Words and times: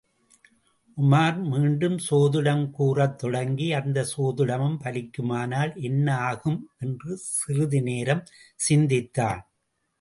உமார் 0.97 1.37
மீண்டும் 1.49 1.97
சோதிடம் 2.09 2.63
கூறத் 2.71 3.17
தொடங்கி, 3.17 3.73
அந்தச் 3.73 4.11
சோதிடமும் 4.17 4.79
பலிக்குமானால் 4.83 5.73
என்ன 5.81 6.17
ஆகும் 6.17 6.59
என்று 6.79 7.17
சிறிது 7.17 7.81
நேரம் 7.81 8.23
சிந்தித்தான். 8.55 9.41